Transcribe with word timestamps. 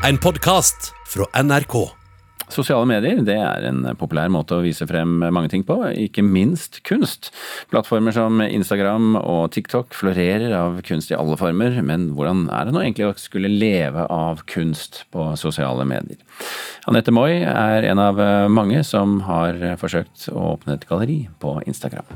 En 0.00 0.16
podkast 0.18 0.94
fra 1.04 1.42
NRK. 1.42 1.74
Sosiale 2.48 2.86
medier 2.88 3.18
det 3.20 3.34
er 3.36 3.66
en 3.68 3.82
populær 4.00 4.30
måte 4.32 4.56
å 4.56 4.62
vise 4.64 4.86
frem 4.88 5.18
mange 5.20 5.50
ting 5.52 5.60
på, 5.68 5.76
ikke 5.92 6.24
minst 6.24 6.78
kunst. 6.88 7.28
Plattformer 7.68 8.16
som 8.16 8.40
Instagram 8.40 9.18
og 9.20 9.50
TikTok 9.52 9.92
florerer 9.94 10.54
av 10.56 10.80
kunst 10.88 11.12
i 11.12 11.18
alle 11.18 11.36
former, 11.36 11.76
men 11.84 12.08
hvordan 12.16 12.46
er 12.48 12.64
det 12.64 12.74
nå 12.74 12.80
egentlig 12.80 13.10
å 13.10 13.18
skulle 13.20 13.52
leve 13.52 14.06
av 14.08 14.40
kunst 14.48 15.02
på 15.12 15.28
sosiale 15.36 15.84
medier? 15.84 16.16
Anette 16.88 17.12
Moi 17.12 17.44
er 17.44 17.90
en 17.92 18.00
av 18.00 18.24
mange 18.48 18.80
som 18.88 19.18
har 19.28 19.60
forsøkt 19.84 20.30
å 20.32 20.54
åpne 20.54 20.80
et 20.80 20.88
galleri 20.88 21.20
på 21.44 21.58
Instagram. 21.68 22.08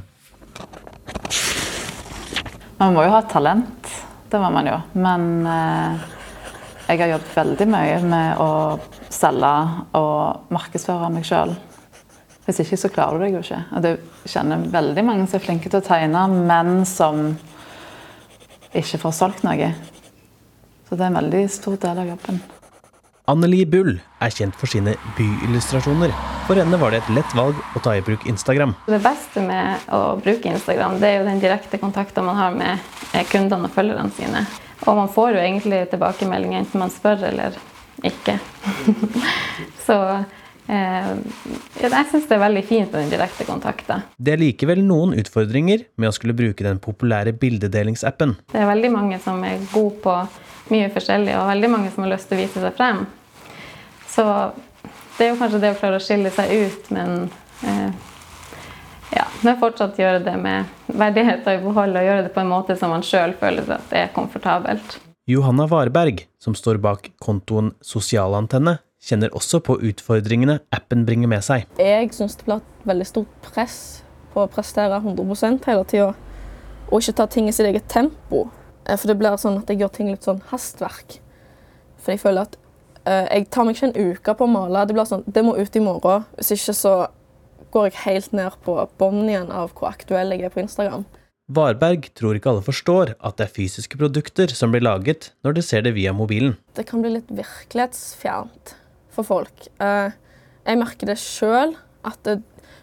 Man 2.81 2.97
må 2.97 3.05
jo 3.05 3.13
ha 3.13 3.23
talent, 3.29 3.95
det 4.33 4.41
må 4.41 4.49
man 4.57 4.73
jo. 4.73 4.81
Men 4.97 5.33
eh, 5.47 6.13
jeg 6.85 7.01
har 7.01 7.15
jobbet 7.15 7.37
veldig 7.39 7.67
mye 7.73 8.01
med 8.05 8.41
å 8.45 8.49
selge 9.13 9.53
og 9.97 10.51
markedsføre 10.53 11.09
meg 11.15 11.25
sjøl. 11.25 11.55
Hvis 12.45 12.61
ikke 12.61 12.77
så 12.77 12.91
klarer 12.93 13.17
du 13.17 13.25
deg 13.25 13.39
jo 13.39 13.45
ikke. 13.45 13.61
Og 13.73 13.87
du 13.87 14.29
kjenner 14.29 14.67
veldig 14.73 15.05
mange 15.07 15.29
som 15.29 15.39
er 15.39 15.47
flinke 15.47 15.73
til 15.73 15.81
å 15.81 15.87
tegne, 15.87 16.27
men 16.29 16.83
som 16.89 17.31
ikke 18.77 19.01
får 19.01 19.17
solgt 19.17 19.47
noe. 19.47 19.71
Så 20.85 20.99
det 20.99 21.07
er 21.07 21.15
en 21.15 21.23
veldig 21.23 21.47
stor 21.53 21.81
del 21.81 22.03
av 22.03 22.13
jobben. 22.13 22.43
Anneli 23.33 23.63
Bull 23.65 23.95
er 24.21 24.35
kjent 24.37 24.57
for 24.61 24.69
sine 24.69 24.93
byillustrasjoner. 25.17 26.13
For 26.45 26.61
henne 26.61 26.77
var 26.77 26.93
det 26.93 27.01
et 27.01 27.15
lett 27.17 27.33
valg 27.33 27.57
å 27.73 27.81
ta 27.81 27.95
i 27.97 28.03
bruk 28.05 28.27
Instagram. 28.29 28.75
Det 28.85 29.01
beste 29.01 29.41
med 29.41 29.87
å 29.89 30.19
bruke 30.21 30.53
Instagram, 30.53 30.99
det 31.01 31.09
er 31.09 31.23
jo 31.23 31.29
den 31.31 31.41
direkte 31.41 31.81
kontakten 31.81 32.29
man 32.29 32.37
har 32.37 32.53
med 32.53 32.85
kundene 33.31 33.69
og 33.69 33.75
følgerne 33.75 34.15
sine. 34.17 34.45
Og 34.85 34.97
man 34.99 35.11
får 35.13 35.37
jo 35.37 35.43
egentlig 35.43 35.85
tilbakemeldinger 35.93 36.63
enten 36.65 36.83
man 36.83 36.93
spør 36.93 37.29
eller 37.31 37.57
ikke. 38.05 38.37
Så 39.87 39.97
eh, 40.69 41.13
jeg 41.81 42.09
syns 42.11 42.29
det 42.29 42.37
er 42.37 42.43
veldig 42.43 42.65
fint 42.69 42.91
med 42.91 43.05
den 43.05 43.13
direkte 43.15 43.47
kontakten. 43.49 44.05
Det 44.17 44.35
er 44.35 44.43
likevel 44.43 44.83
noen 44.85 45.15
utfordringer 45.21 45.87
med 45.97 46.11
å 46.11 46.17
skulle 46.17 46.37
bruke 46.37 46.67
den 46.67 46.83
populære 46.83 47.37
bildedelingsappen. 47.41 48.37
Det 48.53 48.63
er 48.63 48.71
veldig 48.71 48.93
mange 48.93 49.21
som 49.25 49.43
er 49.47 49.63
gode 49.73 50.01
på 50.05 50.17
mye 50.73 50.89
forskjellig, 50.93 51.35
og 51.37 51.51
veldig 51.51 51.71
mange 51.71 51.93
som 51.93 52.07
har 52.07 52.15
lyst 52.15 52.31
til 52.31 52.39
å 52.39 52.43
vise 52.43 52.63
seg 52.63 52.77
frem. 52.77 53.05
Så 54.09 54.25
det 55.19 55.27
er 55.27 55.33
jo 55.33 55.39
kanskje 55.41 55.61
det 55.63 55.75
å 55.75 55.79
klare 55.79 56.01
å 56.01 56.03
skille 56.03 56.33
seg 56.35 56.53
ut, 56.65 56.91
men 56.95 57.27
eh, 57.69 58.11
men 59.45 59.59
fortsatt 59.61 59.99
gjøre 60.01 60.23
det 60.25 60.35
med 60.41 60.71
verdighet 60.89 61.47
og 61.47 61.59
i 61.59 61.63
behold, 61.63 61.97
og 61.97 62.07
gjøre 62.09 62.25
det 62.27 62.33
på 62.35 62.43
en 62.43 62.51
måte 62.51 62.77
som 62.81 62.93
man 62.95 63.05
sjøl 63.07 63.35
føler 63.41 63.69
at 63.77 63.91
det 63.93 64.01
er 64.07 64.15
komfortabelt. 64.15 64.99
Johanna 65.29 65.67
Varberg, 65.71 66.27
som 66.43 66.57
står 66.57 66.81
bak 66.85 67.11
kontoen 67.23 67.73
Sosialantenne, 67.85 68.79
kjenner 69.05 69.33
også 69.37 69.61
på 69.65 69.77
utfordringene 69.85 70.59
appen 70.73 71.05
bringer 71.09 71.31
med 71.31 71.45
seg. 71.45 71.69
Jeg 71.81 72.11
syns 72.17 72.37
det 72.41 72.49
blir 72.49 72.61
et 72.61 72.89
veldig 72.89 73.07
stort 73.09 73.33
press 73.45 73.79
på 74.35 74.45
å 74.45 74.51
prestere 74.51 74.99
100% 75.01 75.69
hele 75.71 75.87
tida, 75.89 76.11
og 76.91 77.01
ikke 77.01 77.17
ta 77.21 77.29
ting 77.31 77.49
i 77.49 77.55
sitt 77.57 77.69
eget 77.69 77.89
tempo. 77.93 78.47
Eh, 78.85 78.97
for 78.97 79.11
det 79.11 79.19
blir 79.21 79.37
sånn 79.41 79.61
at 79.61 79.73
jeg 79.73 79.81
gjør 79.83 79.95
ting 79.97 80.13
litt 80.13 80.27
sånn 80.27 80.43
hastverk. 80.51 81.19
For 82.05 82.15
jeg 82.15 82.21
føler 82.21 82.49
at 82.49 82.57
uh, 83.09 83.25
jeg 83.31 83.49
tar 83.53 83.65
meg 83.65 83.77
ikke 83.79 83.91
en 83.91 84.13
uke 84.13 84.35
på 84.37 84.47
å 84.47 84.51
male. 84.51 84.85
Det 84.85 84.97
blir 84.97 85.09
sånn, 85.09 85.25
det 85.25 85.45
må 85.47 85.57
ut 85.57 85.77
i 85.77 85.85
morgen. 85.85 86.27
Hvis 86.37 86.53
ikke 86.59 86.77
så 86.77 86.95
går 87.75 87.91
jeg 87.91 88.01
helt 88.05 88.33
ned 88.37 88.57
på 88.65 88.79
bånn 89.01 89.27
igjen 89.27 89.51
av 89.53 89.75
hvor 89.75 89.91
aktuell 89.91 90.35
jeg 90.35 90.47
er 90.47 90.55
på 90.55 90.63
Instagram. 90.63 91.05
Varberg 91.55 92.07
tror 92.17 92.39
ikke 92.39 92.55
alle 92.55 92.65
forstår 92.65 93.13
at 93.19 93.37
det 93.37 93.45
er 93.45 93.53
fysiske 93.53 93.99
produkter 94.01 94.53
som 94.57 94.73
blir 94.73 94.85
laget 94.85 95.33
når 95.45 95.59
de 95.59 95.65
ser 95.67 95.85
det 95.85 95.93
via 95.99 96.15
mobilen. 96.17 96.57
Det 96.73 96.87
kan 96.89 97.05
bli 97.05 97.13
litt 97.19 97.29
virkelighetsfjernt 97.29 98.77
for 99.13 99.29
folk. 99.29 99.67
Eh, 99.83 100.15
jeg 100.65 100.81
merker 100.81 101.11
det 101.11 101.19
sjøl, 101.21 101.75
at 102.07 102.17
det, 102.25 102.39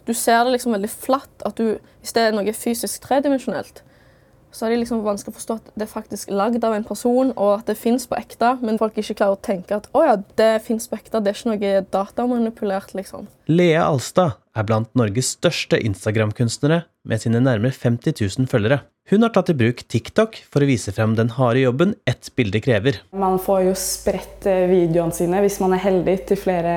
du 0.06 0.14
ser 0.14 0.44
det 0.46 0.58
liksom 0.58 0.76
veldig 0.76 0.92
flatt. 0.94 1.34
At 1.48 1.58
du, 1.58 1.80
hvis 2.04 2.14
det 2.14 2.28
er 2.28 2.38
noe 2.38 2.54
fysisk 2.54 3.08
tredimensjonelt, 3.08 3.82
så 4.52 4.68
er 4.68 4.74
det 4.74 4.82
liksom 4.82 5.02
vanskelig 5.06 5.34
å 5.34 5.40
forstå 5.40 5.58
at 5.58 5.74
det 5.80 5.86
er 5.88 5.92
faktisk 5.94 6.32
lagd 6.36 6.66
av 6.68 6.76
en 6.76 6.86
person, 6.86 7.32
og 7.34 7.54
at 7.56 7.72
det 7.72 7.78
fins 7.80 8.06
på 8.12 8.18
ekte, 8.20 8.58
men 8.62 8.78
folk 8.82 9.00
ikke 9.00 9.16
klarer 9.22 9.40
å 9.40 9.42
tenke 9.42 9.80
at 9.80 9.88
å 9.96 10.04
ja, 10.06 10.18
det 10.38 10.52
fins 10.68 10.90
på 10.92 11.00
ekte, 11.00 11.24
det 11.24 11.32
er 11.32 11.40
ikke 11.40 11.54
noe 11.54 11.84
datamanipulert, 11.96 12.92
liksom. 12.98 13.30
Lea 13.48 13.88
Alstad 13.88 14.41
er 14.58 14.68
blant 14.68 14.90
Norges 14.98 15.34
største 15.38 15.80
Instagram-kunstnere, 15.80 16.84
med 17.08 17.24
sine 17.24 17.42
nærmere 17.42 17.74
50 17.74 18.20
000 18.38 18.50
følgere. 18.52 18.82
Hun 19.10 19.26
har 19.26 19.34
tatt 19.34 19.50
i 19.52 19.58
bruk 19.58 19.82
TikTok 19.90 20.38
for 20.54 20.64
å 20.64 20.70
vise 20.70 20.94
frem 20.96 21.16
den 21.18 21.34
harde 21.36 21.64
jobben 21.64 21.96
ett 22.08 22.30
bilde 22.38 22.62
krever. 22.64 23.02
Man 23.12 23.40
får 23.42 23.66
jo 23.66 23.74
spredt 23.80 24.46
eh, 24.48 24.68
videoene 24.70 25.16
sine, 25.16 25.42
hvis 25.44 25.60
man 25.64 25.76
er 25.76 25.84
heldig, 25.84 26.18
til 26.30 26.40
flere 26.40 26.76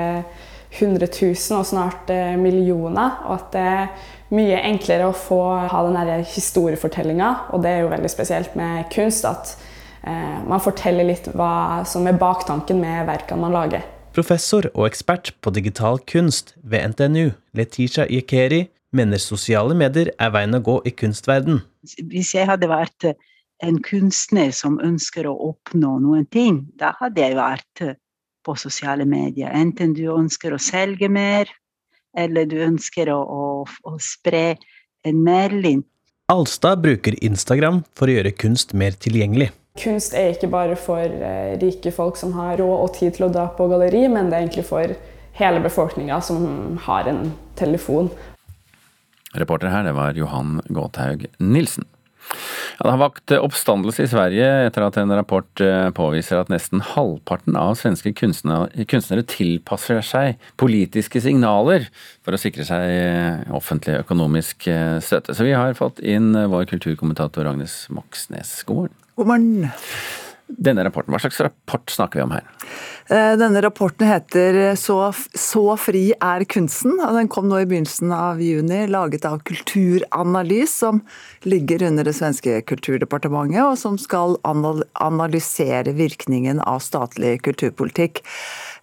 hundre 0.81 1.07
tusen 1.13 1.61
og 1.61 1.69
snart 1.69 2.11
eh, 2.11 2.35
millioner. 2.41 3.21
Og 3.29 3.37
at 3.37 3.53
det 3.55 3.65
er 3.75 4.11
mye 4.35 4.63
enklere 4.73 5.11
å 5.11 5.15
få 5.15 5.41
ha 5.71 5.85
den 5.87 6.27
historiefortellinga, 6.27 7.31
og 7.55 7.63
det 7.63 7.75
er 7.75 7.85
jo 7.85 7.93
veldig 7.93 8.11
spesielt 8.11 8.57
med 8.59 8.89
kunst. 8.95 9.29
at 9.29 9.55
eh, 10.03 10.39
man 10.49 10.63
forteller 10.65 11.07
litt 11.07 11.29
hva 11.37 11.85
som 11.87 12.07
er 12.09 12.19
baktanken 12.19 12.81
med 12.81 13.07
verkene 13.11 13.45
man 13.47 13.55
lager. 13.55 13.85
Professor 14.15 14.69
og 14.77 14.87
ekspert 14.87 15.33
på 15.43 15.51
digital 15.51 15.99
kunst 16.07 16.53
ved 16.63 16.93
NTNU, 16.93 17.33
Letisha 17.59 18.07
Yekeri, 18.07 18.69
mener 18.95 19.19
sosiale 19.19 19.75
medier 19.75 20.13
er 20.23 20.31
veien 20.31 20.55
å 20.55 20.61
gå 20.63 20.77
i 20.87 20.93
kunstverden. 20.95 21.59
Hvis 22.13 22.31
jeg 22.37 22.47
hadde 22.47 22.71
vært 22.71 23.09
en 23.65 23.81
kunstner 23.83 24.53
som 24.55 24.79
ønsker 24.79 25.27
å 25.27 25.35
oppnå 25.49 25.97
noen 26.05 26.29
ting, 26.31 26.63
da 26.79 26.93
hadde 27.01 27.25
jeg 27.25 27.39
vært 27.41 27.83
på 28.47 28.55
sosiale 28.61 29.07
medier. 29.09 29.51
Enten 29.51 29.97
du 29.99 30.05
ønsker 30.15 30.55
å 30.55 30.63
selge 30.63 31.11
mer, 31.11 31.51
eller 32.15 32.47
du 32.47 32.61
ønsker 32.63 33.11
å, 33.11 33.19
å, 33.19 33.45
å 33.67 33.97
spre 33.99 34.55
en 35.03 35.23
melding. 35.27 35.83
Alstad 36.31 36.87
bruker 36.87 37.19
Instagram 37.19 37.83
for 37.99 38.07
å 38.07 38.15
gjøre 38.15 38.37
kunst 38.39 38.79
mer 38.79 38.95
tilgjengelig. 38.95 39.51
Kunst 39.75 40.13
er 40.15 40.31
ikke 40.31 40.47
bare 40.53 40.77
for 40.79 41.03
eh, 41.03 41.57
rike 41.59 41.91
folk 41.91 42.15
som 42.15 42.37
har 42.37 42.61
råd 42.61 42.75
og 42.85 42.93
tid 42.95 43.17
til 43.17 43.27
å 43.27 43.33
dra 43.35 43.49
på 43.57 43.67
galleri, 43.73 44.05
men 44.07 44.29
det 44.31 44.37
er 44.37 44.45
egentlig 44.45 44.67
for 44.69 44.93
hele 45.35 45.63
befolkninga 45.65 46.21
som 46.23 46.77
har 46.85 47.11
en 47.11 47.33
telefon. 47.59 48.13
Reporter 49.35 49.73
her, 49.73 49.83
det 49.83 49.97
var 49.97 50.15
Johan 50.15 50.61
Gåthaug 50.71 51.27
Nilsen. 51.43 51.89
Ja, 52.75 52.89
det 52.89 52.91
har 52.91 53.03
vakt 53.05 53.33
oppstandelse 53.37 54.03
i 54.03 54.11
Sverige 54.11 54.47
etter 54.67 54.83
at 54.83 54.97
en 54.99 55.13
rapport 55.15 55.61
eh, 55.63 55.91
påviser 55.95 56.41
at 56.41 56.51
nesten 56.51 56.83
halvparten 56.83 57.55
av 57.59 57.77
svenske 57.79 58.11
kunstnere, 58.19 58.87
kunstnere 58.91 59.23
tilpasser 59.31 60.03
seg 60.03 60.43
politiske 60.61 61.23
signaler 61.23 61.87
for 62.27 62.35
å 62.35 62.41
sikre 62.41 62.67
seg 62.67 62.83
eh, 62.91 63.55
offentlig 63.55 64.01
økonomisk 64.03 64.67
eh, 64.73 64.99
støtte. 64.99 65.37
Så 65.39 65.47
vi 65.47 65.55
har 65.55 65.79
fått 65.79 66.03
inn 66.03 66.33
vår 66.35 66.67
kulturkommentator 66.73 67.47
Agnes 67.53 67.85
Moxnes. 67.95 68.57
God 68.67 68.83
morgen. 68.83 69.01
God 69.15 69.31
morgen. 69.31 69.73
Denne 70.45 70.83
rapporten, 70.85 71.15
Hva 71.15 71.23
slags 71.23 71.41
rapport 71.47 71.95
snakker 71.95 72.21
vi 72.21 72.27
om 72.27 72.35
her? 72.35 72.51
Eh, 73.09 73.37
denne 73.37 73.61
rapporten 73.63 74.07
heter 74.09 74.77
så, 74.81 75.13
så, 75.35 75.65
fri 75.77 76.15
er 76.17 76.45
kunsten', 76.49 76.97
og 77.05 77.19
den 77.19 77.29
kom 77.29 77.51
nå 77.51 77.59
i 77.61 77.67
begynnelsen 77.69 78.13
av 78.17 78.41
juni. 78.41 78.87
Laget 78.89 79.27
av 79.29 79.43
Kulturanalys, 79.45 80.73
som 80.73 81.03
ligger 81.45 81.85
under 81.91 82.09
det 82.09 82.17
svenske 82.17 82.63
kulturdepartementet, 82.65 83.61
og 83.61 83.77
som 83.77 83.99
skal 84.01 84.39
analysere 84.45 85.93
virkningen 85.93 86.65
av 86.65 86.81
statlig 86.81 87.43
kulturpolitikk. 87.45 88.25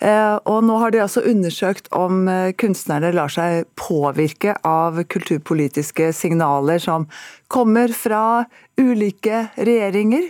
Eh, 0.02 0.38
og 0.46 0.64
nå 0.70 0.78
har 0.82 0.94
de 0.94 1.02
altså 1.02 1.26
undersøkt 1.26 1.90
om 1.94 2.28
eh, 2.30 2.54
kunstnerne 2.58 3.14
lar 3.18 3.34
seg 3.34 3.66
påvirke 3.74 4.54
av 4.66 5.02
kulturpolitiske 5.10 6.14
signaler 6.14 6.82
som 6.82 7.10
kommer 7.52 7.90
fra 7.94 8.46
ulike 8.80 9.44
regjeringer. 9.60 10.30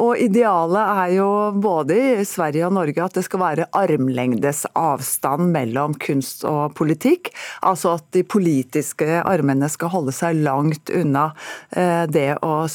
Og 0.00 0.16
idealet 0.18 1.02
er 1.04 1.10
jo 1.18 1.28
både 1.62 1.98
i 2.22 2.24
Sverige 2.26 2.64
og 2.66 2.72
Norge 2.74 2.91
Norge 2.92 3.04
at 3.04 3.16
det 3.16 3.24
skal 3.24 3.40
være 3.40 3.66
armlengdes 3.72 4.66
avstand 4.76 5.52
mellom 5.52 5.94
kunst 5.94 6.44
og 6.44 6.74
politikk. 6.76 7.32
Altså 7.62 7.96
at 7.96 8.04
de 8.12 8.22
politiske 8.22 9.22
armene 9.22 9.68
skal 9.68 9.92
holde 9.92 10.12
seg 10.12 10.42
langt 10.42 10.90
unna 10.90 11.32
eh, 11.70 12.04
det 12.06 12.38
å, 12.42 12.66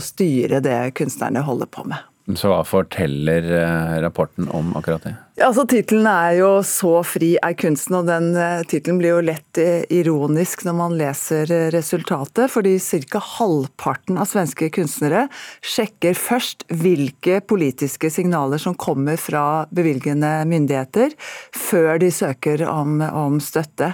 styre 0.00 0.60
det 0.60 0.94
kunstnerne 0.98 1.44
holder 1.46 1.70
på 1.70 1.86
med. 1.86 1.98
Så 2.36 2.50
hva 2.50 2.64
forteller 2.66 3.46
eh, 3.46 4.00
rapporten 4.02 4.50
om 4.52 4.74
akkurat 4.76 5.06
det? 5.06 5.14
Altså, 5.38 5.62
Tittelen 5.70 6.06
er 6.10 6.32
jo 6.40 6.48
'Så 6.66 7.04
fri 7.06 7.36
er 7.38 7.54
kunsten', 7.54 7.94
og 7.94 8.06
den 8.08 8.34
uh, 8.34 8.64
tittelen 8.66 8.98
blir 8.98 9.12
jo 9.12 9.20
lett 9.22 9.58
uh, 9.62 9.86
ironisk 9.86 10.64
når 10.66 10.74
man 10.74 10.96
leser 10.98 11.46
uh, 11.46 11.70
resultatet, 11.70 12.50
fordi 12.50 12.74
ca. 13.06 13.20
halvparten 13.22 14.18
av 14.18 14.26
svenske 14.26 14.66
kunstnere 14.74 15.28
sjekker 15.62 16.18
først 16.18 16.64
hvilke 16.74 17.38
politiske 17.46 18.10
signaler 18.10 18.58
som 18.58 18.74
kommer 18.74 19.14
fra 19.14 19.68
bevilgende 19.70 20.42
myndigheter, 20.42 21.14
før 21.54 22.02
de 22.02 22.10
søker 22.10 22.66
om, 22.66 22.98
om 23.00 23.38
støtte. 23.38 23.92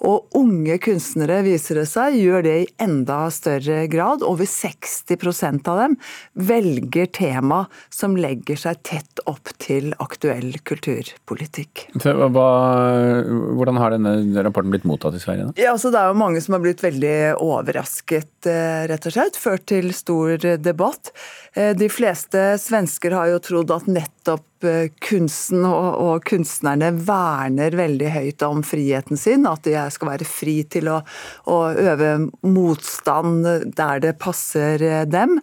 Og 0.00 0.24
unge 0.32 0.78
kunstnere, 0.80 1.42
viser 1.44 1.82
det 1.82 1.90
seg, 1.92 2.16
gjør 2.16 2.48
det 2.48 2.56
i 2.62 2.70
enda 2.80 3.26
større 3.28 3.84
grad. 3.92 4.24
Over 4.24 4.48
60% 4.48 5.68
av 5.68 5.84
dem 5.84 6.00
velger 6.32 7.12
tema 7.12 7.66
som 7.92 8.16
legger 8.16 8.56
seg 8.64 8.80
tett 8.80 9.26
opp 9.28 9.52
til 9.60 9.92
aktuell 10.00 10.56
kulturpolitikk. 10.86 11.86
Så 12.02 12.12
hva, 12.14 12.48
hvordan 13.56 13.80
har 13.80 13.94
denne 13.96 14.44
rapporten 14.46 14.72
blitt 14.72 14.86
mottatt 14.88 15.16
i 15.18 15.22
Sverige? 15.22 15.50
da? 15.50 15.60
Ja, 15.60 15.72
altså 15.74 15.90
Det 15.90 16.00
er 16.00 16.12
jo 16.12 16.18
mange 16.20 16.40
som 16.44 16.56
har 16.56 16.64
blitt 16.64 16.82
veldig 16.84 17.16
overrasket, 17.42 18.46
eh, 18.46 18.86
rett 18.90 19.06
og 19.06 19.16
slett. 19.16 19.36
Ført 19.40 19.66
til 19.66 19.92
stor 19.96 20.36
debatt. 20.62 21.12
Eh, 21.54 21.74
De 21.74 21.88
fleste 21.88 22.58
svensker 22.60 23.12
har 23.16 23.32
jo 23.32 23.42
trodd 23.42 23.70
at 23.74 23.86
nettopp 23.90 24.64
eh, 24.66 24.88
kunsten 25.04 25.64
og, 25.68 25.88
og 26.00 26.24
kunstnerne 26.28 26.92
verner 27.06 27.76
veldig 27.76 28.10
høyt 28.14 28.42
om 28.46 28.62
friheten 28.66 29.18
sin. 29.20 29.46
At 29.46 29.66
de 29.66 29.76
skal 29.90 30.12
være 30.14 30.28
fri 30.28 30.62
til 30.70 30.88
å, 30.92 31.00
å 31.50 31.58
øve 31.72 32.30
motstand 32.46 33.46
der 33.76 34.00
det 34.00 34.16
passer 34.18 35.06
dem. 35.06 35.38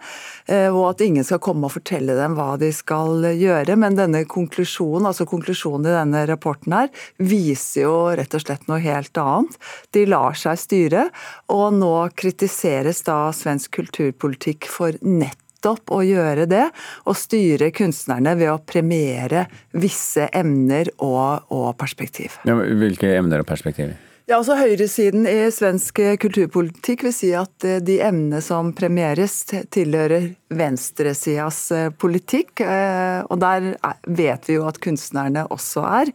Og 0.50 0.84
at 0.90 1.02
ingen 1.06 1.24
skal 1.24 1.40
komme 1.44 1.70
og 1.70 1.76
fortelle 1.78 2.16
dem 2.18 2.36
hva 2.36 2.58
de 2.60 2.72
skal 2.76 3.24
gjøre. 3.38 3.78
Men 3.80 3.96
denne 3.96 4.26
konklusjonen, 4.30 5.08
altså 5.08 5.26
konklusjonen 5.34 5.90
i 5.90 5.96
denne 5.98 6.26
rapporten 6.30 6.78
her, 6.78 6.92
viser 7.18 7.88
jo 7.88 7.96
rett 8.16 8.38
og 8.38 8.46
slett 8.46 8.68
noe 8.70 8.82
helt 8.84 9.18
annet. 9.20 9.58
De 9.94 10.06
lar 10.08 10.38
seg 10.40 10.62
styre, 10.62 11.08
og 11.52 11.74
nå 11.82 11.94
kritiseres 12.16 13.04
da 13.08 13.26
svensk 13.36 13.82
kulturpolitikk 13.82 14.70
for 14.70 14.96
nett 15.02 15.40
nettopp 15.64 15.92
å 15.96 16.02
gjøre 16.04 16.46
det, 16.46 16.66
og 17.08 17.16
styre 17.16 17.72
kunstnerne 17.72 18.36
ved 18.36 18.52
å 18.52 18.60
premiere 18.60 19.48
visse 19.72 20.28
emner 20.34 20.92
og, 21.00 21.48
og 21.50 21.78
perspektiv. 21.78 22.36
Ja, 22.44 22.56
hvilke 22.56 23.16
emner 23.16 23.44
og 23.44 23.48
perspektiver? 23.48 23.96
Ja, 24.24 24.38
altså 24.38 24.56
Høyresiden 24.56 25.26
i 25.28 25.50
svensk 25.52 25.98
kulturpolitikk 26.24 27.02
vil 27.04 27.12
si 27.12 27.34
at 27.36 27.66
eh, 27.68 27.82
de 27.84 27.98
emnene 28.08 28.40
som 28.42 28.70
premieres, 28.72 29.34
tilhører 29.76 30.30
venstresidas 30.56 31.58
eh, 31.76 31.90
politikk. 32.00 32.62
eh, 32.64 33.20
Og 33.28 33.42
der 33.44 33.68
er- 33.84 34.00
vet 34.08 34.48
vi 34.48 34.56
jo 34.56 34.64
at 34.70 34.80
kunstnerne 34.80 35.44
også 35.52 35.84
er. 35.84 36.14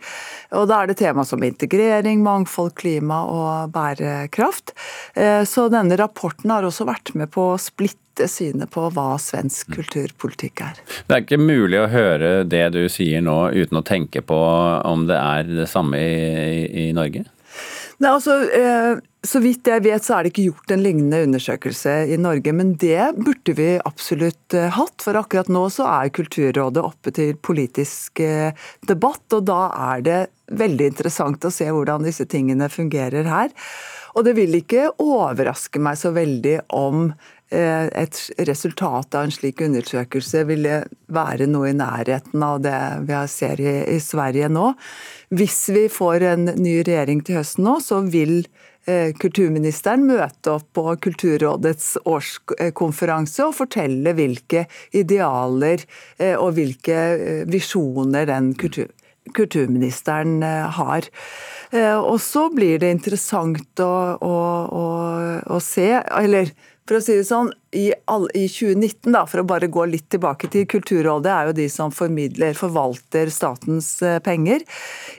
Og 0.56 0.64
da 0.72 0.81
er 0.81 0.87
det 0.88 0.96
tema 1.02 1.26
som 1.28 1.44
integrering, 1.44 2.22
mangfold, 2.25 2.72
klima 2.81 3.20
og 3.28 3.72
bærekraft. 3.76 4.72
Så 5.44 5.69
denne 5.69 5.96
rapporten 6.00 6.50
har 6.50 6.62
også 6.64 6.87
vært 6.88 7.12
med 7.14 7.28
på 7.31 7.50
å 7.52 7.60
splitte 7.60 8.28
synet 8.28 8.70
på 8.72 8.88
hva 8.93 9.19
svensk 9.20 9.69
kulturpolitikk 9.76 10.62
er. 10.64 10.81
Det 11.08 11.16
er 11.16 11.25
ikke 11.26 11.40
mulig 11.43 11.81
å 11.84 11.90
høre 11.93 12.49
det 12.49 12.72
du 12.72 12.87
sier 12.88 13.20
nå 13.20 13.50
uten 13.52 13.81
å 13.81 13.84
tenke 13.84 14.22
på 14.25 14.38
om 14.88 15.06
det 15.10 15.16
er 15.20 15.43
det 15.60 15.69
samme 15.69 16.00
i, 16.00 16.22
i, 16.64 16.88
i 16.88 16.93
Norge? 16.96 17.25
Nei, 17.98 18.10
altså, 18.14 18.40
eh, 18.54 18.96
Så 19.26 19.40
vidt 19.42 19.66
jeg 19.66 19.82
vet 19.82 20.04
så 20.06 20.14
er 20.14 20.24
det 20.24 20.30
ikke 20.30 20.44
gjort 20.52 20.70
en 20.70 20.82
lignende 20.84 21.18
undersøkelse 21.26 21.92
i 22.14 22.16
Norge, 22.22 22.52
men 22.54 22.76
det 22.78 23.16
burde 23.18 23.54
vi 23.58 23.72
absolutt 23.82 24.54
eh, 24.54 24.70
hatt. 24.70 25.02
For 25.02 25.18
akkurat 25.18 25.50
nå 25.50 25.64
så 25.74 25.88
er 25.90 26.12
Kulturrådet 26.14 26.84
oppe 26.86 27.10
til 27.12 27.34
politisk 27.34 28.22
eh, 28.22 28.54
debatt, 28.86 29.26
og 29.34 29.48
da 29.50 29.64
er 29.90 30.04
det 30.06 30.20
veldig 30.54 30.92
interessant 30.92 31.44
å 31.44 31.52
se 31.52 31.66
hvordan 31.66 32.06
disse 32.06 32.28
tingene 32.30 32.70
fungerer 32.70 33.26
her. 33.26 33.50
Og 34.14 34.24
det 34.24 34.36
vil 34.38 34.54
ikke 34.60 34.86
overraske 35.02 35.82
meg 35.82 35.98
så 35.98 36.14
veldig 36.14 36.60
om 36.78 37.10
et 37.48 38.18
resultat 38.44 39.14
av 39.16 39.24
en 39.24 39.30
slik 39.32 39.62
undersøkelse 39.64 40.42
ville 40.50 40.82
være 41.08 41.46
noe 41.48 41.70
i 41.70 41.76
nærheten 41.76 42.42
av 42.44 42.58
det 42.60 42.80
vi 43.08 43.20
ser 43.32 43.62
i 43.64 43.96
Sverige 44.04 44.50
nå. 44.52 44.66
Hvis 45.28 45.69
vi 45.69 45.88
får 45.92 46.25
en 46.25 46.48
ny 46.56 46.78
regjering 46.80 47.20
til 47.25 47.36
høsten 47.36 47.66
nå, 47.66 47.75
så 47.84 48.00
vil 48.08 48.38
eh, 48.88 49.12
kulturministeren 49.20 50.06
møte 50.08 50.54
opp 50.54 50.70
på 50.78 50.94
Kulturrådets 51.04 51.98
årskonferanse 52.08 53.44
og 53.44 53.56
fortelle 53.58 54.14
hvilke 54.16 54.64
idealer 54.96 55.84
eh, 56.16 56.32
og 56.32 56.54
hvilke 56.56 56.96
eh, 56.96 57.44
visjoner 57.50 58.28
den 58.30 58.54
kultur 58.58 58.88
kulturministeren 59.36 60.40
har. 60.72 61.04
Og 61.76 62.14
så 62.24 62.46
blir 62.48 62.78
det 62.81 62.88
interessant 62.94 63.82
å, 63.84 63.90
å, 64.24 64.36
å, 64.72 64.86
å 65.52 65.58
se, 65.60 65.84
eller 66.00 66.48
for 66.88 66.96
å 66.96 67.02
si 67.04 67.19
det 67.19 67.26
sånn, 67.28 67.50
i, 67.70 67.93
all, 68.05 68.29
i 68.35 68.47
2019, 68.49 69.12
da, 69.12 69.25
for 69.29 69.43
å 69.43 69.47
bare 69.49 69.69
gå 69.69 69.85
litt 69.91 70.06
tilbake 70.12 70.49
til 70.53 70.65
Kulturrådet, 70.70 71.32
er 71.32 71.50
jo 71.50 71.56
de 71.59 71.67
som 71.73 71.93
formidler, 71.93 72.55
forvalter 72.56 73.29
statens 73.32 73.91
eh, 74.03 74.19
penger. 74.25 74.65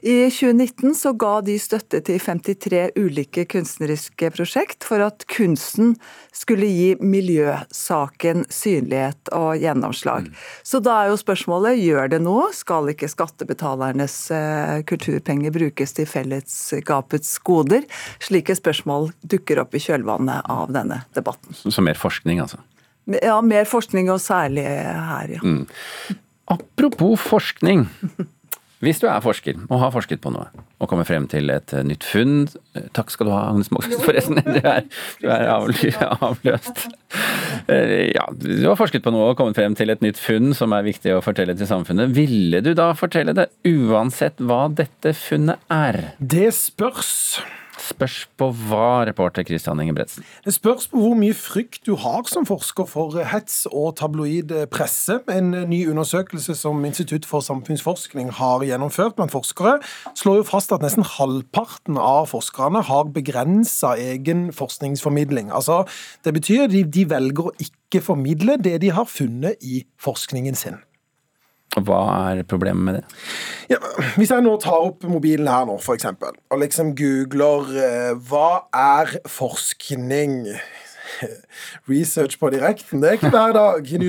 I 0.01 0.31
2019 0.34 0.96
så 0.98 1.13
ga 1.19 1.36
de 1.46 1.60
støtte 1.62 2.01
til 2.06 2.18
53 2.24 2.81
ulike 2.98 3.46
kunstneriske 3.50 4.31
prosjekt 4.34 4.88
for 4.88 5.04
at 5.06 5.28
kunsten 5.30 5.94
skulle 6.34 6.69
gi 6.69 6.90
miljøsaken 7.04 8.48
synlighet 8.54 9.31
og 9.36 9.62
gjennomslag. 9.62 10.31
Så 10.66 10.81
da 10.81 11.04
er 11.04 11.12
jo 11.12 11.19
spørsmålet, 11.22 11.78
gjør 11.84 12.10
det 12.16 12.22
noe? 12.25 12.48
Skal 12.56 12.90
ikke 12.94 13.12
skattebetalernes 13.12 14.18
eh, 14.34 14.75
kulturpenger 14.90 15.54
brukes 15.54 15.94
til 15.98 16.10
fellesskapets 16.10 17.36
goder? 17.46 17.86
Slike 18.24 18.57
spørsmål 18.57 19.12
dukker 19.22 19.62
opp 19.62 19.78
i 19.78 19.84
kjølvannet 19.84 20.50
av 20.50 20.74
denne 20.74 21.04
debatten. 21.13 21.54
Så 21.60 21.84
mer 21.86 22.00
forskning, 22.00 22.38
altså. 22.45 22.62
Ja, 23.24 23.39
mer 23.41 23.65
forskning, 23.65 24.09
og 24.13 24.19
særlig 24.21 24.65
her, 24.68 25.31
ja. 25.39 25.39
Apropos 26.50 27.19
forskning. 27.21 27.88
Hvis 28.80 29.01
du 29.01 29.09
er 29.12 29.19
forsker 29.19 29.57
og 29.68 29.81
har 29.81 29.89
forsket 29.91 30.21
på 30.24 30.31
noe, 30.31 30.45
og 30.80 30.88
kommer 30.88 31.03
frem 31.03 31.25
til 31.27 31.51
et 31.51 31.74
nytt 31.83 32.06
funn 32.07 32.45
eh, 32.77 32.86
Takk 32.95 33.09
skal 33.12 33.27
du 33.27 33.33
ha, 33.33 33.41
Agnes 33.51 33.68
Moxnes, 33.75 34.00
forresten. 34.06 34.39
Du 34.39 34.62
er, 34.63 34.86
du 35.19 35.27
er 35.27 35.50
avløst. 35.51 36.86
Eh, 37.68 38.13
Ja, 38.15 38.24
du 38.31 38.63
har 38.69 38.77
forsket 38.80 39.03
på 39.03 39.12
noe 39.12 39.33
og 39.33 39.38
kommet 39.41 39.59
frem 39.59 39.75
til 39.75 39.91
et 39.91 40.00
nytt 40.06 40.21
funn 40.21 40.53
som 40.56 40.71
er 40.77 40.88
viktig 40.88 41.12
å 41.18 41.19
fortelle 41.25 41.57
til 41.59 41.68
samfunnet. 41.68 42.13
Ville 42.15 42.62
du 42.63 42.71
da 42.77 42.94
fortelle 42.95 43.36
det, 43.36 43.50
uansett 43.68 44.39
hva 44.39 44.69
dette 44.71 45.12
funnet 45.27 45.59
er? 45.75 46.13
Det 46.24 46.47
spørs. 46.56 47.41
Spørs 47.89 48.18
på 48.39 48.50
hva, 48.69 49.03
reporter 49.09 49.45
Christian 49.47 49.81
Ingebretsen. 49.81 50.25
Det 50.45 50.53
spørs 50.56 50.88
på 50.91 51.01
hvor 51.01 51.15
mye 51.18 51.36
frykt 51.38 51.86
du 51.88 51.95
har 52.00 52.27
som 52.30 52.45
forsker 52.47 52.88
for 52.89 53.18
hets 53.31 53.63
og 53.71 53.95
tabloid 54.00 54.53
presse. 54.74 55.19
En 55.31 55.51
ny 55.69 55.81
undersøkelse 55.89 56.56
som 56.57 56.83
Institutt 56.86 57.25
for 57.30 57.44
samfunnsforskning 57.45 58.31
har 58.39 58.65
gjennomført 58.68 59.18
blant 59.18 59.33
forskere, 59.33 59.77
slår 60.18 60.41
jo 60.41 60.50
fast 60.50 60.74
at 60.75 60.86
nesten 60.86 61.07
halvparten 61.07 62.00
av 62.00 62.30
forskerne 62.33 62.83
har 62.89 63.09
begrensa 63.15 63.95
egen 64.00 64.50
forskningsformidling. 64.56 65.53
Altså, 65.56 65.83
det 66.25 66.36
betyr 66.38 66.68
de, 66.71 66.83
de 66.86 67.07
velger 67.09 67.50
å 67.50 67.56
ikke 67.63 68.03
formidle 68.06 68.59
det 68.62 68.77
de 68.83 68.94
har 68.94 69.09
funnet 69.09 69.59
i 69.65 69.83
forskningen 70.01 70.57
sin. 70.57 70.80
Hva 71.77 72.01
er 72.31 72.42
problemet 72.50 72.83
med 72.83 72.95
det? 72.98 73.04
Ja, 73.69 73.77
hvis 74.18 74.31
jeg 74.33 74.41
nå 74.41 74.55
tar 74.62 74.88
opp 74.88 75.05
mobilen 75.05 75.48
her 75.48 75.67
nå, 75.70 75.77
eksempel, 75.93 76.34
og 76.50 76.62
liksom 76.63 76.96
googler 76.98 77.70
eh, 77.77 78.13
hva 78.29 78.65
er 78.74 79.20
forskning? 79.29 80.48
Research 81.91 82.39
på 82.41 82.50
direkten, 82.53 83.03
det 83.03 83.10
er 83.12 83.20
ikke 83.20 83.32
hver 83.34 83.53
dag 83.53 83.93
i 83.93 84.01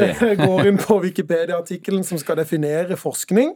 jeg. 0.00 0.40
går 0.46 0.72
inn 0.72 0.80
på 0.80 0.98
Wikipedia-artikkelen 1.04 2.04
som 2.08 2.20
skal 2.20 2.40
definere 2.40 2.96
forskning, 3.00 3.52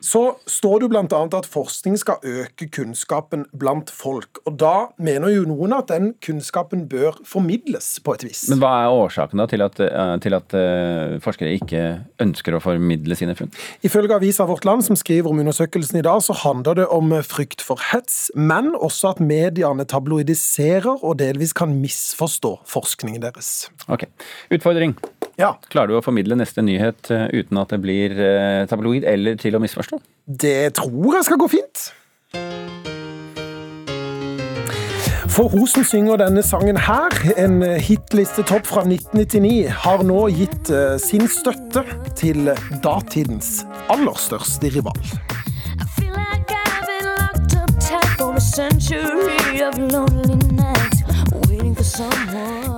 så 0.00 0.36
står 0.46 0.84
det 0.84 0.96
annet 0.96 1.34
at 1.36 1.48
forskning 1.48 1.96
skal 2.00 2.22
øke 2.24 2.68
kunnskapen 2.72 3.46
blant 3.56 3.90
folk. 3.90 4.40
Og 4.46 4.58
da 4.60 4.88
mener 4.98 5.32
jo 5.34 5.46
noen 5.48 5.74
at 5.76 5.90
den 5.90 6.12
kunnskapen 6.24 6.86
bør 6.90 7.18
formidles 7.26 7.96
på 8.04 8.16
et 8.16 8.26
vis. 8.26 8.44
Men 8.50 8.62
hva 8.62 8.72
er 8.84 8.94
årsaken 8.94 9.42
da 9.42 9.48
til 9.50 9.64
at, 9.64 9.80
eh, 9.80 10.14
til 10.22 10.36
at 10.36 10.56
eh, 10.56 11.16
forskere 11.24 11.54
ikke 11.58 11.82
ønsker 12.22 12.56
å 12.56 12.62
formidle 12.62 13.18
sine 13.18 13.36
funn? 13.38 13.52
Ifølge 13.86 14.18
avisa 14.18 14.46
Vårt 14.48 14.66
Land, 14.68 14.86
som 14.86 14.98
skriver 14.98 15.30
om 15.30 15.42
undersøkelsen 15.42 16.00
i 16.00 16.06
dag, 16.06 16.22
så 16.22 16.36
handler 16.44 16.82
det 16.82 16.88
om 16.92 17.12
frykt 17.26 17.64
for 17.64 17.80
hets, 17.92 18.30
men 18.34 18.74
også 18.74 19.14
at 19.14 19.22
mediene 19.22 19.86
tabloidiserer 19.88 21.02
og 21.02 21.18
delvis 21.22 21.54
kan 21.56 21.74
misforstå 21.80 22.56
forskningen 22.68 23.22
deres. 23.24 23.68
Ok. 23.88 24.08
Utfordring. 24.54 24.96
Ja, 25.36 25.50
Klarer 25.68 25.92
du 25.92 25.98
å 25.98 26.04
formidle 26.04 26.36
neste 26.40 26.62
nyhet 26.64 27.10
eh, 27.12 27.26
uten 27.36 27.58
at 27.60 27.74
det 27.74 27.78
blir 27.84 28.14
eh, 28.16 28.62
tabloid 28.70 29.04
eller 29.04 29.36
til 29.40 29.56
å 29.56 29.60
misforstå? 29.60 30.00
det 30.26 30.74
tror 30.74 31.18
jeg 31.18 31.26
skal 31.28 31.38
gå 31.38 31.48
fint. 31.52 31.82
For 35.36 35.52
hun 35.52 35.66
som 35.68 35.84
synger 35.84 36.22
denne 36.22 36.40
sangen 36.42 36.78
her, 36.80 37.12
en 37.36 37.60
hitlistetopp 37.60 38.64
fra 38.66 38.86
1999, 38.88 39.68
har 39.84 40.04
nå 40.08 40.22
gitt 40.32 40.72
eh, 40.72 40.96
sin 41.02 41.28
støtte 41.28 41.84
til 42.16 42.48
datidens 42.82 43.60
aller 43.92 44.16
største 44.16 44.72
rival. 44.72 44.96
I 45.76 45.84
feel 46.00 46.16
like 46.16 46.48
I've 46.48 46.88
been 46.88 47.12
locked 47.12 47.60
up 47.60 47.76
tight 47.76 48.16
for 48.16 48.32
a 48.34 48.40
century 48.40 49.60
of 49.68 49.76
lonely 49.76 50.45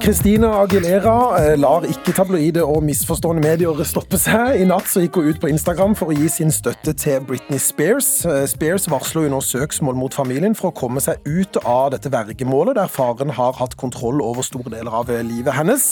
Christina 0.08 0.48
Aguilera 0.62 1.14
eh, 1.40 1.54
lar 1.58 1.82
ikke 1.84 2.12
tabloide 2.14 2.62
og 2.64 2.84
misforstående 2.86 3.42
medier 3.42 3.80
stoppe 3.84 4.16
seg. 4.20 4.60
I 4.62 4.66
natt 4.68 4.86
så 4.86 5.02
gikk 5.02 5.18
hun 5.18 5.26
ut 5.32 5.40
på 5.42 5.50
Instagram 5.50 5.96
for 5.98 6.12
å 6.12 6.16
gi 6.16 6.28
sin 6.30 6.52
støtte 6.54 6.94
til 6.96 7.24
Britney 7.26 7.58
Spears. 7.60 8.08
Eh, 8.28 8.44
Spears 8.48 8.86
varsler 8.88 9.26
jo 9.26 9.32
nå 9.34 9.40
søksmål 9.42 9.98
mot 9.98 10.14
familien 10.14 10.54
for 10.56 10.70
å 10.70 10.76
komme 10.78 11.02
seg 11.02 11.20
ut 11.26 11.58
av 11.64 11.90
dette 11.96 12.12
vergemålet, 12.14 12.78
der 12.78 12.92
faren 12.92 13.34
har 13.34 13.58
hatt 13.58 13.74
kontroll 13.80 14.22
over 14.24 14.46
store 14.46 14.70
deler 14.76 14.94
av 15.00 15.10
eh, 15.10 15.24
livet 15.26 15.56
hennes. 15.58 15.88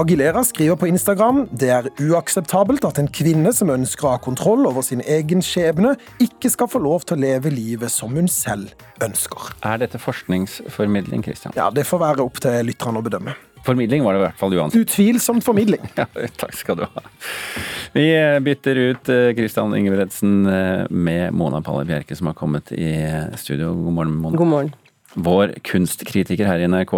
Aguilera 0.00 0.42
skriver 0.48 0.80
på 0.80 0.88
Instagram 0.88 1.44
det 1.52 1.70
er 1.76 1.90
uakseptabelt 2.00 2.88
at 2.88 3.02
en 3.02 3.10
kvinne 3.12 3.52
som 3.54 3.70
ønsker 3.74 4.08
å 4.08 4.14
ha 4.16 4.22
kontroll 4.22 4.64
over 4.70 4.86
sin 4.86 5.04
egen 5.04 5.44
skjebne, 5.44 5.98
ikke 6.24 6.50
skal 6.50 6.72
få 6.72 6.80
lov 6.82 7.04
til 7.04 7.20
å 7.20 7.24
leve 7.26 7.52
livet 7.52 7.92
som 7.92 8.16
hun 8.16 8.32
selv 8.32 8.72
ønsker. 9.02 9.52
Er 9.66 9.80
dette 9.82 10.00
forskningsformidling, 10.00 11.22
Christian? 11.26 11.52
Ja, 11.58 11.70
Det 11.70 11.84
får 11.86 12.00
være 12.00 12.24
opp 12.24 12.40
til 12.42 12.61
lytterne 12.66 13.00
å 13.00 13.06
bedømme. 13.06 13.34
Formidling 13.62 14.02
var 14.02 14.16
det 14.16 14.22
i 14.22 14.24
hvert 14.24 14.40
fall 14.40 14.56
uansett. 14.58 14.86
Utvilsomt 14.86 15.44
formidling. 15.46 15.84
Ja, 16.00 16.06
takk 16.40 16.54
skal 16.58 16.80
du 16.80 16.86
ha. 16.86 17.04
Vi 17.94 18.06
bytter 18.42 18.80
ut 18.88 19.10
Kristian 19.38 19.74
Ingebretsen 19.78 20.46
eh, 20.50 20.86
med 20.90 21.36
Mona 21.36 21.60
Palle 21.62 21.84
Bjerke, 21.86 22.16
som 22.18 22.30
har 22.30 22.38
kommet 22.38 22.72
i 22.74 22.90
studio. 23.38 23.70
God 23.76 23.98
morgen, 24.00 24.16
Mona. 24.24 24.40
God 24.40 24.50
morgen. 24.50 24.72
Vår 25.14 25.54
kunstkritiker 25.66 26.48
her 26.48 26.62
i 26.62 26.68
NRK. 26.70 26.94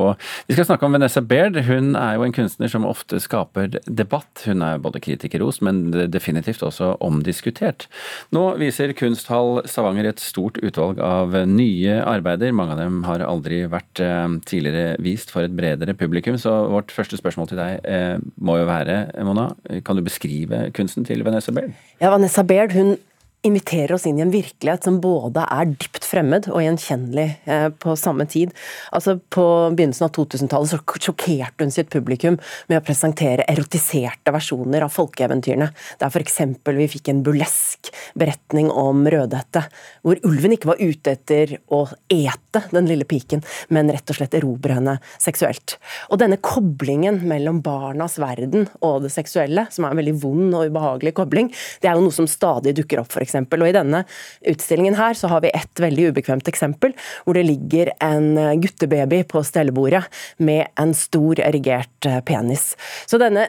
Vi 0.48 0.56
skal 0.56 0.68
snakke 0.68 0.86
om 0.86 0.94
Vanessa 0.94 1.22
Baird. 1.24 1.56
Hun 1.66 1.94
er 1.98 2.16
jo 2.16 2.26
en 2.26 2.34
kunstner 2.34 2.70
som 2.70 2.86
ofte 2.86 3.18
skaper 3.22 3.78
debatt. 3.84 4.44
Hun 4.46 4.62
er 4.62 4.82
både 4.82 5.02
kritikerrost, 5.02 5.62
men 5.66 5.88
definitivt 6.12 6.62
også 6.62 6.94
omdiskutert. 7.04 7.88
Nå 8.34 8.44
viser 8.60 8.94
Kunsthall 8.96 9.64
Stavanger 9.70 10.10
et 10.12 10.22
stort 10.22 10.60
utvalg 10.62 11.00
av 11.02 11.34
nye 11.50 11.98
arbeider. 12.02 12.54
Mange 12.54 12.76
av 12.76 12.82
dem 12.84 13.02
har 13.08 13.24
aldri 13.26 13.64
vært 13.70 14.02
eh, 14.04 14.38
tidligere 14.46 14.98
vist 15.04 15.34
for 15.34 15.46
et 15.46 15.56
bredere 15.56 15.96
publikum. 15.98 16.38
Så 16.40 16.52
vårt 16.70 16.94
første 16.94 17.18
spørsmål 17.20 17.50
til 17.50 17.62
deg 17.62 17.88
eh, 17.88 18.20
må 18.38 18.60
jo 18.60 18.68
være, 18.70 19.00
Mona, 19.26 19.50
kan 19.86 19.98
du 19.98 20.04
beskrive 20.06 20.68
kunsten 20.76 21.06
til 21.08 21.26
Vanessa 21.26 21.54
Baird? 21.54 21.74
Ja, 22.02 22.14
Vanessa 22.14 22.46
Baird 22.46 22.76
hun 22.76 22.96
inviterer 23.44 23.96
oss 23.96 24.06
inn 24.08 24.18
i 24.18 24.24
en 24.24 24.32
virkelighet 24.32 24.86
som 24.86 25.00
både 25.04 25.44
er 25.52 25.68
dypt 25.74 26.03
fremmed 26.14 26.48
og 26.52 26.62
gjenkjennelig 26.62 27.26
eh, 27.50 27.68
på 27.80 27.94
samme 27.98 28.26
tid. 28.30 28.52
Altså 28.94 29.16
På 29.34 29.44
begynnelsen 29.74 30.06
av 30.06 30.14
2000-tallet 30.16 30.72
så 30.72 30.80
sjokkerte 31.08 31.66
hun 31.66 31.74
sitt 31.74 31.90
publikum 31.92 32.38
med 32.70 32.78
å 32.78 32.84
presentere 32.84 33.46
erotiserte 33.50 34.32
versjoner 34.34 34.84
av 34.86 34.94
folkeeventyrene. 34.94 35.70
Der 36.00 36.12
f.eks. 36.12 36.40
vi 36.64 36.88
fikk 36.90 37.10
en 37.10 37.22
burlesk 37.26 37.90
beretning 38.18 38.70
om 38.70 39.04
Rødhette, 39.10 39.64
hvor 40.06 40.20
ulven 40.26 40.54
ikke 40.56 40.72
var 40.72 40.82
ute 40.82 41.14
etter 41.16 41.56
å 41.74 41.84
ete 42.12 42.64
den 42.70 42.88
lille 42.90 43.06
piken, 43.08 43.42
men 43.74 43.90
rett 43.92 44.10
og 44.10 44.18
slett 44.18 44.36
erobre 44.38 44.78
henne 44.78 44.96
seksuelt. 45.22 45.76
Og 46.12 46.20
denne 46.22 46.38
koblingen 46.42 47.22
mellom 47.28 47.60
barnas 47.64 48.18
verden 48.22 48.68
og 48.80 49.02
det 49.04 49.12
seksuelle, 49.14 49.66
som 49.74 49.86
er 49.86 49.94
en 49.94 50.02
veldig 50.02 50.16
vond 50.22 50.54
og 50.54 50.70
ubehagelig 50.70 51.14
kobling, 51.18 51.50
det 51.82 51.90
er 51.90 51.98
jo 51.98 52.06
noe 52.06 52.14
som 52.14 52.28
stadig 52.30 52.76
dukker 52.78 53.02
opp, 53.02 53.12
f.eks. 53.12 53.36
Og 53.44 53.66
i 53.68 53.74
denne 53.74 54.04
utstillingen 54.50 54.98
her 54.98 55.16
så 55.18 55.30
har 55.32 55.42
vi 55.44 55.52
et 55.54 55.82
veldig 55.82 56.03
ubekvemt 56.10 56.48
eksempel, 56.50 56.94
hvor 57.24 57.38
det 57.38 57.46
ligger 57.48 57.92
en 58.04 58.34
guttebaby 58.62 59.22
på 59.28 59.42
stellebordet 59.46 60.04
med 60.38 60.66
en 60.80 60.94
stor 60.96 61.40
erigert 61.44 62.08
eh, 62.08 62.22
penis. 62.24 62.72
Så 63.06 63.20
denne 63.22 63.48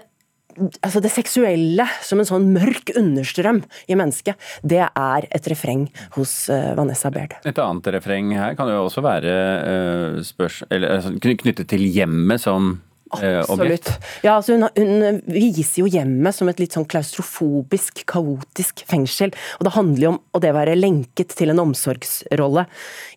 Altså 0.56 1.02
Det 1.04 1.10
seksuelle 1.12 1.84
som 2.00 2.22
en 2.22 2.28
sånn 2.30 2.46
mørk 2.56 2.94
understrøm 2.96 3.58
i 3.92 3.98
mennesket, 4.00 4.40
det 4.64 4.86
er 4.88 5.26
et 5.36 5.50
refreng 5.52 5.82
hos 6.16 6.46
eh, 6.48 6.70
Vanessa 6.78 7.12
Baird. 7.12 7.36
Et 7.44 7.60
annet 7.60 7.90
refreng 7.92 8.32
her 8.38 8.56
kan 8.56 8.72
jo 8.72 8.86
også 8.86 9.04
være 9.04 9.34
eh, 9.36 10.22
spørs, 10.24 10.62
eller, 10.70 10.96
altså, 10.96 11.12
knyttet 11.20 11.68
til 11.74 11.84
hjemmet 11.84 12.40
som 12.46 12.78
eh. 12.78 12.95
Absolutt. 13.20 13.90
Ja, 14.26 14.36
altså 14.38 14.56
hun, 14.56 14.68
hun 14.76 15.22
viser 15.30 15.84
jo 15.84 15.90
hjemmet 15.92 16.36
som 16.36 16.50
et 16.52 16.62
litt 16.62 16.76
sånn 16.76 16.88
klaustrofobisk, 16.90 18.04
kaotisk 18.10 18.84
fengsel. 18.90 19.34
Og 19.60 19.68
det 19.68 19.76
handler 19.76 20.08
jo 20.08 20.14
om 20.16 20.20
å 20.36 20.42
det 20.44 20.54
være 20.56 20.78
lenket 20.78 21.36
til 21.38 21.54
en 21.54 21.64
omsorgsrolle. 21.66 22.66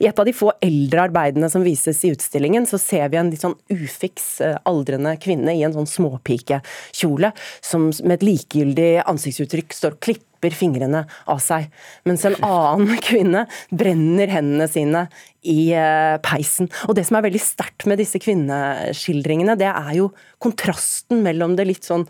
I 0.02 0.08
et 0.10 0.22
av 0.22 0.28
de 0.28 0.36
få 0.36 0.52
eldre 0.64 1.08
arbeidene 1.08 1.50
som 1.52 1.66
vises 1.66 2.02
i 2.04 2.12
utstillingen, 2.14 2.68
så 2.68 2.80
ser 2.80 3.10
vi 3.12 3.20
en 3.20 3.32
litt 3.32 3.44
sånn 3.44 3.58
ufiks, 3.72 4.28
eh, 4.44 4.56
aldrende 4.68 5.16
kvinne 5.22 5.54
i 5.56 5.64
en 5.66 5.74
sånn 5.76 5.88
småpikekjole, 5.88 7.32
som 7.64 7.90
med 8.04 8.18
et 8.18 8.28
likegyldig 8.28 8.90
ansiktsuttrykk 9.08 9.76
står 9.76 9.98
og 9.98 10.02
klipper 10.04 10.27
fingrene 10.54 11.04
av 11.26 11.40
seg, 11.42 11.66
mens 12.08 12.24
en 12.28 12.38
annen 12.46 12.98
kvinne 13.08 13.46
brenner 13.70 14.30
hendene 14.32 14.68
sine 14.70 15.06
i 15.42 15.72
eh, 15.74 16.16
peisen. 16.24 16.70
Og 16.88 16.96
Det 16.98 17.06
som 17.08 17.18
er 17.18 17.26
veldig 17.28 17.42
sterkt 17.42 17.86
med 17.90 17.98
disse 18.00 18.20
kvinneskildringene, 18.22 19.58
det 19.58 19.70
er 19.70 19.94
jo 19.98 20.12
kontrasten 20.42 21.24
mellom 21.26 21.58
det 21.58 21.68
litt 21.68 21.88
sånn 21.88 22.06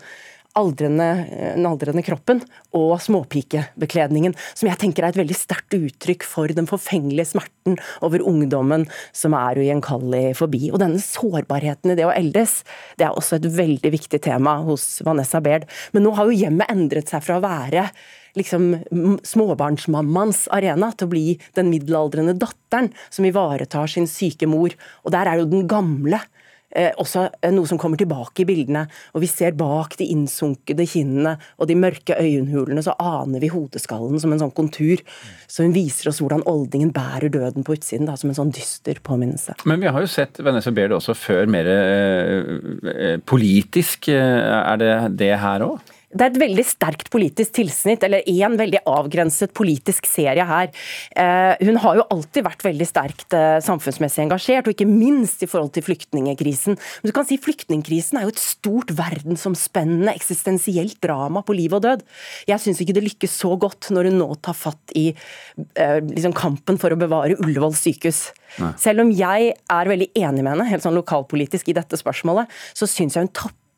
aldrende, 0.57 1.07
den 1.55 1.67
aldrende 1.67 2.03
kroppen 2.05 2.41
og 2.75 2.95
småpikebekledningen, 3.03 4.35
som 4.57 4.69
jeg 4.69 4.79
tenker 4.81 5.05
er 5.05 5.13
et 5.13 5.19
veldig 5.19 5.37
sterkt 5.37 5.75
uttrykk 5.77 6.25
for 6.27 6.51
den 6.55 6.69
forfengelige 6.69 7.31
smerten 7.33 7.77
over 8.05 8.23
ungdommen 8.25 8.87
som 9.15 9.35
er 9.37 9.61
ugjenkallelig 9.61 10.37
forbi. 10.39 10.69
Og 10.73 10.81
denne 10.81 11.01
sårbarheten 11.03 11.93
i 11.93 11.99
det 11.99 12.07
å 12.07 12.13
eldes, 12.15 12.61
det 12.99 13.07
er 13.07 13.17
også 13.17 13.39
et 13.39 13.49
veldig 13.59 13.93
viktig 13.95 14.21
tema 14.25 14.59
hos 14.65 14.99
Vanessa 15.05 15.41
Baird. 15.43 15.69
Men 15.93 16.07
nå 16.07 16.15
har 16.17 16.29
jo 16.29 16.39
hjemmet 16.41 16.71
endret 16.71 17.11
seg 17.11 17.23
fra 17.25 17.37
å 17.39 17.45
være 17.45 17.89
liksom 18.37 18.71
småbarnsmammaens 19.25 20.47
arena 20.53 20.91
til 20.93 21.07
å 21.07 21.13
bli 21.13 21.23
den 21.57 21.71
middelaldrende 21.71 22.35
datteren 22.39 22.91
som 23.09 23.27
ivaretar 23.27 23.89
sin 23.91 24.07
syke 24.09 24.49
mor. 24.49 24.75
Og 25.03 25.13
der 25.15 25.29
er 25.29 25.41
jo 25.41 25.49
den 25.49 25.67
gamle 25.69 26.19
eh, 26.21 26.38
også 26.69 27.25
noe 27.53 27.67
som 27.69 27.79
kommer 27.81 27.99
tilbake 27.99 28.43
i 28.43 28.47
bildene. 28.49 28.85
Og 29.15 29.23
vi 29.23 29.29
ser 29.31 29.57
bak 29.57 29.95
de 29.99 30.09
innsunkede 30.13 30.85
kinnene 30.89 31.35
og 31.57 31.69
de 31.69 31.77
mørke 31.79 32.17
øyenhulene, 32.19 32.83
så 32.85 32.95
aner 33.01 33.41
vi 33.41 33.51
hodeskallen 33.53 34.21
som 34.21 34.33
en 34.33 34.43
sånn 34.43 34.55
kontur. 34.55 35.01
Så 35.49 35.65
hun 35.65 35.75
viser 35.75 36.11
oss 36.11 36.21
hvordan 36.23 36.45
oldingen 36.49 36.93
bærer 36.95 37.31
døden 37.33 37.65
på 37.65 37.77
utsiden, 37.77 38.09
da, 38.09 38.17
som 38.19 38.31
en 38.31 38.37
sånn 38.37 38.53
dyster 38.55 39.01
påminnelse. 39.05 39.57
Men 39.69 39.81
vi 39.83 39.91
har 39.91 40.05
jo 40.05 40.11
sett 40.11 40.41
Vanessa 40.45 40.73
Baird 40.75 40.95
også 40.97 41.17
før 41.17 41.49
mer 41.51 41.69
eh, 41.73 43.15
politisk. 43.29 44.11
Er 44.13 44.77
det 44.81 44.93
det 45.19 45.33
her 45.41 45.65
òg? 45.65 45.95
Det 46.09 46.25
er 46.25 46.31
et 46.31 46.39
veldig 46.41 46.63
sterkt 46.65 47.11
politisk 47.13 47.53
tilsnitt, 47.59 48.01
eller 48.05 48.25
én 48.25 48.55
veldig 48.57 48.81
avgrenset 48.89 49.53
politisk 49.53 50.07
serie 50.09 50.45
her. 50.49 50.71
Eh, 51.13 51.59
hun 51.67 51.77
har 51.83 51.99
jo 51.99 52.05
alltid 52.15 52.47
vært 52.47 52.65
veldig 52.65 52.87
sterkt 52.89 53.35
eh, 53.37 53.59
samfunnsmessig 53.61 54.23
engasjert, 54.25 54.65
og 54.65 54.73
ikke 54.73 54.89
minst 54.89 55.45
i 55.45 55.49
forhold 55.49 55.75
til 55.75 55.85
flyktningekrisen. 55.85 56.79
Men 56.79 57.11
du 57.11 57.13
kan 57.15 57.27
si 57.29 57.37
Flyktningkrisen 57.39 58.17
er 58.17 58.25
jo 58.25 58.33
et 58.33 58.41
stort 58.41 58.95
verdensomspennende 58.97 60.15
eksistensielt 60.17 60.97
drama 61.05 61.43
på 61.45 61.53
liv 61.57 61.77
og 61.77 61.85
død. 61.85 62.03
Jeg 62.49 62.65
syns 62.65 62.81
ikke 62.81 62.97
det 62.97 63.05
lykkes 63.05 63.37
så 63.45 63.53
godt 63.61 63.91
når 63.93 64.09
hun 64.09 64.19
nå 64.23 64.31
tar 64.41 64.57
fatt 64.57 64.97
i 64.97 65.11
eh, 65.13 65.99
liksom 66.01 66.33
kampen 66.37 66.81
for 66.81 66.93
å 66.93 66.99
bevare 66.99 67.37
Ullevål 67.37 67.77
sykehus. 67.77 68.31
Nei. 68.57 68.73
Selv 68.81 69.05
om 69.05 69.13
jeg 69.13 69.53
er 69.53 69.93
veldig 69.93 70.09
enig 70.17 70.41
med 70.41 70.55
henne 70.55 70.69
helt 70.71 70.85
sånn 70.85 70.97
lokalpolitisk 70.97 71.69
i 71.69 71.77
dette 71.77 72.01
spørsmålet, 72.01 72.49
så 72.73 72.89
syns 72.89 73.13
jeg 73.13 73.29
hun 73.29 73.35
tapper 73.45 73.68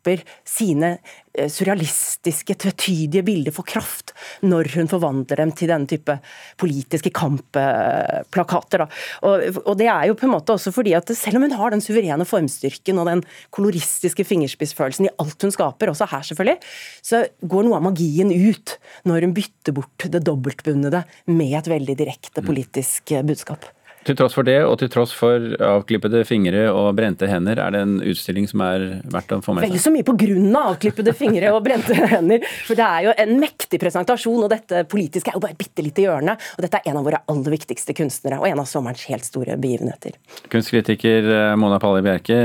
sine 0.48 0.92
eh, 1.34 1.50
surrealistiske, 1.52 2.56
tvetydige 2.60 3.24
bilder 3.26 3.56
for 3.56 3.68
kraft 3.68 4.14
når 4.46 4.72
hun 4.76 4.90
forvandler 4.92 5.42
dem 5.44 5.54
til 5.58 5.72
denne 5.72 5.90
type 5.90 6.18
politiske 6.62 7.12
kampplakater. 7.16 8.86
da. 8.86 8.88
Og, 9.28 9.62
og 9.66 9.78
det 9.80 9.90
er 9.92 10.10
jo 10.10 10.18
på 10.20 10.28
en 10.28 10.34
måte 10.36 10.56
også 10.56 10.74
fordi 10.76 10.96
at 10.98 11.12
selv 11.18 11.40
om 11.40 11.48
hun 11.48 11.58
har 11.58 11.74
den 11.74 11.84
suverene 11.84 12.28
formstyrken 12.28 13.02
og 13.02 13.10
den 13.10 13.26
koloristiske 13.52 14.26
fingerspissfølelsen 14.28 15.10
i 15.10 15.14
alt 15.22 15.48
hun 15.48 15.54
skaper, 15.54 15.92
også 15.92 16.10
her 16.12 16.26
selvfølgelig, 16.30 16.58
så 17.06 17.26
går 17.42 17.68
noe 17.68 17.80
av 17.80 17.86
magien 17.90 18.32
ut 18.32 18.78
når 19.10 19.28
hun 19.28 19.36
bytter 19.38 19.76
bort 19.78 20.10
det 20.12 20.24
dobbeltbundede 20.28 21.06
med 21.32 21.60
et 21.60 21.72
veldig 21.72 22.00
direkte 22.00 22.44
politisk 22.46 23.16
eh, 23.16 23.26
budskap. 23.26 23.70
Til 24.02 24.18
tross 24.18 24.34
for 24.34 24.48
det, 24.48 24.58
og 24.66 24.80
til 24.82 24.90
tross 24.90 25.12
for 25.14 25.44
avklippede 25.62 26.24
fingre 26.26 26.64
og 26.74 26.96
brente 26.98 27.28
hender, 27.30 27.60
er 27.62 27.74
det 27.76 27.82
en 27.86 28.00
utstilling 28.02 28.48
som 28.50 28.64
er 28.66 28.86
verdt 29.14 29.36
å 29.36 29.42
få 29.46 29.54
med 29.54 29.68
Vel 29.68 29.76
seg? 29.76 29.84
så 29.84 29.92
mye 29.94 30.06
på 30.08 30.16
grunn 30.18 30.48
av 30.58 30.72
avklippede 30.72 31.14
fingre 31.18 31.52
og 31.54 31.62
brente 31.66 31.94
hender. 31.94 32.42
For 32.66 32.78
det 32.80 32.88
er 32.88 33.06
jo 33.06 33.14
en 33.22 33.34
mektig 33.42 33.78
presentasjon, 33.82 34.40
og 34.48 34.50
dette 34.50 34.84
politiske 34.90 35.30
er 35.30 35.38
jo 35.38 35.44
bare 35.44 35.54
et 35.54 35.62
bitte 35.62 35.86
lite 35.86 36.06
hjørne. 36.08 36.34
Og 36.58 36.66
dette 36.66 36.80
er 36.82 36.90
en 36.90 36.98
av 36.98 37.06
våre 37.06 37.20
aller 37.30 37.54
viktigste 37.54 37.94
kunstnere, 37.98 38.40
og 38.42 38.48
en 38.50 38.64
av 38.64 38.70
sommerens 38.72 39.06
helt 39.12 39.28
store 39.28 39.60
begivenheter. 39.62 40.18
Kunstkritiker 40.50 41.30
eh, 41.36 41.52
Mona 41.62 41.78
Palle 41.84 42.02
Bjerke, 42.06 42.40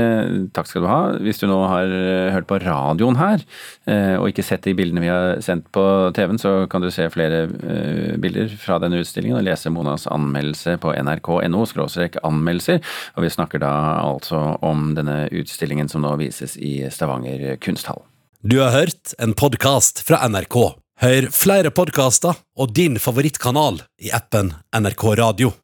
takk 0.53 0.69
skal 0.69 0.85
du 0.85 0.89
ha. 0.91 1.01
Hvis 1.25 1.41
du 1.41 1.47
nå 1.49 1.57
har 1.73 1.89
eh, 1.89 2.29
hørt 2.35 2.49
på 2.51 2.61
radioen 2.61 3.17
her, 3.17 3.41
eh, 3.89 4.13
og 4.19 4.29
ikke 4.29 4.45
sett 4.45 4.67
de 4.69 4.75
bildene 4.77 5.01
vi 5.07 5.09
har 5.09 5.41
sendt 5.41 5.71
på 5.73 5.87
TV-en, 6.13 6.41
så 6.41 6.53
kan 6.69 6.85
du 6.85 6.91
se 6.93 7.09
flere 7.09 7.47
bilder 8.21 8.53
fra 8.61 8.77
denne 8.83 9.01
utstillingen 9.01 9.39
og 9.39 9.45
lese 9.47 9.71
Monas 9.73 10.05
anmeldelse 10.13 10.77
på 10.83 10.93
nrk.no 11.51 11.87
anmeldelser. 12.27 12.81
Og 13.17 13.25
vi 13.25 13.31
snakker 13.33 13.63
da 13.63 13.73
altså 14.03 14.57
om 14.65 14.91
denne 14.97 15.25
utstillingen 15.31 15.89
som 15.91 16.05
nå 16.05 16.15
vises 16.21 16.57
i 16.57 16.79
Stavanger 16.93 17.55
kunsthall. 17.63 18.03
Du 18.45 18.59
har 18.61 18.75
hørt 18.75 19.15
en 19.19 19.33
podkast 19.33 20.03
fra 20.07 20.21
NRK. 20.29 20.57
Hør 21.01 21.29
flere 21.33 21.73
podkaster 21.73 22.37
og 22.57 22.73
din 22.77 22.97
favorittkanal 23.01 23.81
i 24.01 24.13
appen 24.13 24.53
NRK 24.73 25.07
Radio. 25.19 25.57